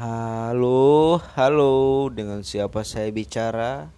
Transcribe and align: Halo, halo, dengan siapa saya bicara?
Halo, 0.00 1.20
halo, 1.36 2.08
dengan 2.08 2.40
siapa 2.40 2.88
saya 2.88 3.12
bicara? 3.12 3.84